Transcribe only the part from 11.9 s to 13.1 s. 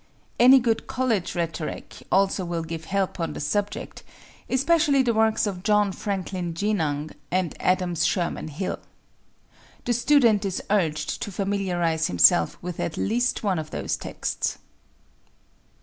himself with at